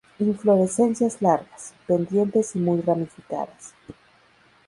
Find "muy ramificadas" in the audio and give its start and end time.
2.59-3.75